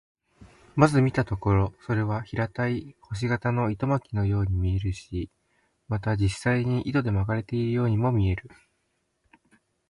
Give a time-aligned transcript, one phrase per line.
[0.75, 5.29] まず見たところ、それは平たい星形の糸巻のように見えるし、
[5.87, 8.49] また実際に糸で巻かれているようにも見える。